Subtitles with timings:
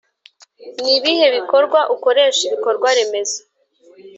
[0.83, 3.39] Nibihe Bikorwa ukoresha ibikorwaremezo